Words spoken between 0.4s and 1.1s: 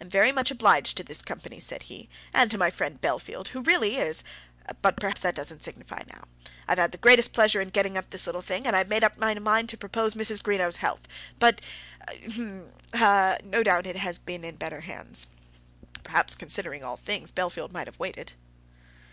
obliged to